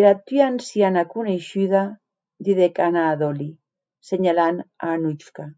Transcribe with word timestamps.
Era 0.00 0.10
tua 0.28 0.44
anciana 0.50 1.02
coneishuda, 1.14 1.82
didec 2.50 2.78
Anna 2.86 3.02
a 3.08 3.18
Dolly, 3.24 3.50
senhalant 4.12 4.62
a 4.66 4.92
Anuchka. 4.94 5.50